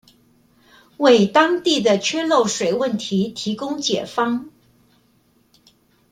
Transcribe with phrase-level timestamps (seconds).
[0.97, 4.49] 為當地的缺漏水問題提供解方